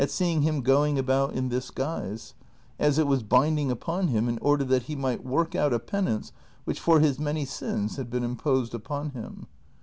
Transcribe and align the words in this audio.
seeing 0.09 0.41
liini 0.41 0.63
going 0.63 0.97
about 0.97 1.31
in 1.35 1.49
this 1.49 1.69
guise, 1.69 2.33
as 2.79 2.97
it 2.97 3.05
was 3.05 3.21
binding 3.21 3.69
upon 3.69 4.07
him 4.07 4.27
in 4.27 4.39
order 4.39 4.63
that 4.63 4.81
he 4.89 4.95
might 4.95 5.23
work 5.23 5.53
out 5.53 5.73
a 5.75 5.77
penance 5.77 6.31
which 6.65 6.79
for 6.79 6.99
his 7.01 7.19
many 7.19 7.45
sins 7.45 7.97
had 7.97 8.09
been 8.09 8.23
imposed 8.23 8.73
upon 8.73 9.11
him. 9.11 9.45